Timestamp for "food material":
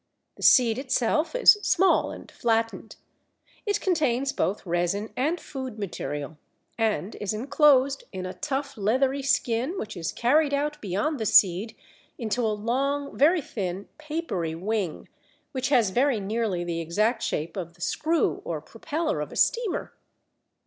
5.39-6.39